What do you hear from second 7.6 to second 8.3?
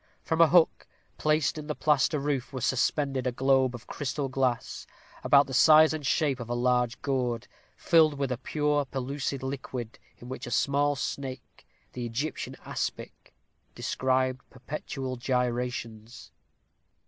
filled